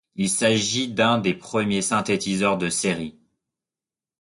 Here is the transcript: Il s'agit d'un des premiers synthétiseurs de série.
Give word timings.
Il 0.15 0.31
s'agit 0.31 0.91
d'un 0.91 1.19
des 1.19 1.35
premiers 1.35 1.83
synthétiseurs 1.83 2.57
de 2.57 2.69
série. 2.69 3.19